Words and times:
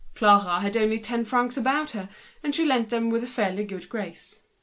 Clara 0.15 0.61
had 0.61 0.75
only 0.75 0.99
ten 0.99 1.25
francs 1.25 1.57
about 1.57 1.91
her, 1.91 2.09
which 2.39 2.55
she 2.55 2.65
lent 2.65 2.91
him 2.91 3.11
with 3.11 3.23
a 3.23 3.27
fairly 3.27 3.63
good 3.63 3.87
grace. 3.87 4.41